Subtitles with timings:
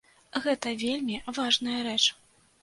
[0.45, 2.01] Гэта вельмі важная рэч.